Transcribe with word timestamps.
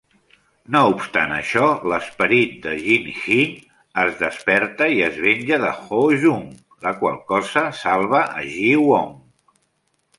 No 0.75 0.79
obstant 0.93 1.33
això, 1.35 1.65
l'esperit 1.91 2.55
de 2.63 2.73
Jin-hee 2.87 3.45
es 4.05 4.17
desperta 4.23 4.89
i 4.97 5.05
es 5.11 5.21
venja 5.29 5.63
de 5.67 5.71
Ho-jung, 5.85 6.45
la 6.89 6.99
qual 7.03 7.25
cosa 7.33 7.69
salva 7.85 8.25
a 8.41 8.47
Ji-won. 8.55 9.15